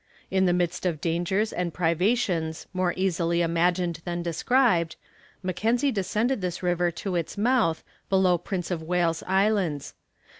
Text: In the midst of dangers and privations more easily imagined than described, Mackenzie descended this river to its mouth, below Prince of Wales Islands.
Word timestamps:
In 0.31 0.47
the 0.47 0.51
midst 0.51 0.83
of 0.87 0.99
dangers 0.99 1.53
and 1.53 1.75
privations 1.75 2.65
more 2.73 2.91
easily 2.97 3.43
imagined 3.43 4.01
than 4.03 4.23
described, 4.23 4.95
Mackenzie 5.43 5.91
descended 5.91 6.41
this 6.41 6.63
river 6.63 6.89
to 6.89 7.15
its 7.15 7.37
mouth, 7.37 7.83
below 8.09 8.39
Prince 8.39 8.71
of 8.71 8.81
Wales 8.81 9.21
Islands. 9.27 9.93